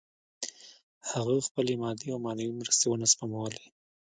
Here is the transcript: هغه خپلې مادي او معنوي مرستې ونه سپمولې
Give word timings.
هغه 1.09 1.35
خپلې 1.47 1.73
مادي 1.81 2.07
او 2.13 2.19
معنوي 2.25 2.53
مرستې 2.61 2.85
ونه 2.87 3.07
سپمولې 3.13 3.63